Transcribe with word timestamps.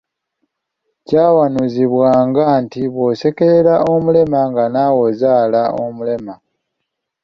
Kyawanuuzibwanga 1.07 2.43
nti 2.63 2.81
bw'osekerera 2.93 3.73
omulema 3.91 4.39
nga 4.49 4.63
naawe 4.73 4.99
ozaala 5.09 5.61
omulema. 5.85 6.33